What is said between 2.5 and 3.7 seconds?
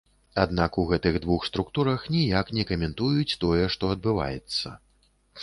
не каментуюць тое,